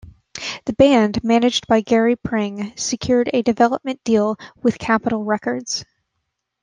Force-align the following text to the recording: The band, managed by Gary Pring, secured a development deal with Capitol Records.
The 0.65 0.73
band, 0.73 1.23
managed 1.23 1.67
by 1.67 1.81
Gary 1.81 2.15
Pring, 2.15 2.73
secured 2.75 3.29
a 3.33 3.43
development 3.43 4.03
deal 4.03 4.35
with 4.63 4.79
Capitol 4.79 5.23
Records. 5.23 5.85